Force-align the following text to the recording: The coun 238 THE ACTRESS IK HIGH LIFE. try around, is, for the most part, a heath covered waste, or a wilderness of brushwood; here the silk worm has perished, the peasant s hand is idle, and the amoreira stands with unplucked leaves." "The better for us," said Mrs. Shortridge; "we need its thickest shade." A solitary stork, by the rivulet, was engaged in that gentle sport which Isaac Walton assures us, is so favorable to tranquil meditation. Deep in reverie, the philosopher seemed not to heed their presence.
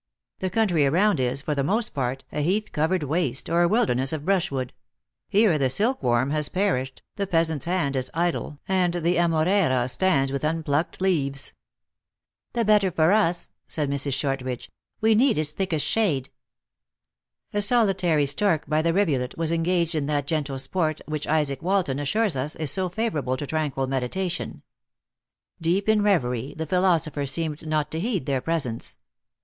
The 0.39 0.49
coun 0.49 0.67
238 0.67 0.67
THE 0.67 0.97
ACTRESS 0.97 1.13
IK 1.13 1.13
HIGH 1.13 1.13
LIFE. 1.13 1.17
try 1.21 1.21
around, 1.21 1.31
is, 1.31 1.41
for 1.43 1.55
the 1.55 1.75
most 1.75 1.89
part, 1.93 2.23
a 2.31 2.41
heath 2.41 2.71
covered 2.71 3.03
waste, 3.03 3.49
or 3.51 3.61
a 3.61 3.67
wilderness 3.67 4.11
of 4.11 4.25
brushwood; 4.25 4.73
here 5.29 5.59
the 5.59 5.69
silk 5.69 6.01
worm 6.01 6.31
has 6.31 6.49
perished, 6.49 7.03
the 7.17 7.27
peasant 7.27 7.61
s 7.61 7.65
hand 7.65 7.95
is 7.95 8.09
idle, 8.15 8.57
and 8.67 8.95
the 8.95 9.17
amoreira 9.19 9.87
stands 9.87 10.31
with 10.31 10.43
unplucked 10.43 11.01
leaves." 11.01 11.53
"The 12.53 12.65
better 12.65 12.89
for 12.89 13.11
us," 13.11 13.49
said 13.67 13.91
Mrs. 13.91 14.13
Shortridge; 14.15 14.71
"we 15.01 15.13
need 15.13 15.37
its 15.37 15.51
thickest 15.51 15.85
shade." 15.85 16.31
A 17.53 17.61
solitary 17.61 18.25
stork, 18.25 18.65
by 18.67 18.81
the 18.81 18.93
rivulet, 18.95 19.37
was 19.37 19.51
engaged 19.51 19.93
in 19.93 20.07
that 20.07 20.25
gentle 20.25 20.57
sport 20.57 21.01
which 21.05 21.27
Isaac 21.27 21.61
Walton 21.61 21.99
assures 21.99 22.35
us, 22.35 22.55
is 22.55 22.71
so 22.71 22.89
favorable 22.89 23.37
to 23.37 23.45
tranquil 23.45 23.85
meditation. 23.85 24.63
Deep 25.61 25.87
in 25.87 26.01
reverie, 26.01 26.55
the 26.57 26.65
philosopher 26.65 27.27
seemed 27.27 27.67
not 27.67 27.91
to 27.91 27.99
heed 27.99 28.25
their 28.25 28.41
presence. 28.41 28.97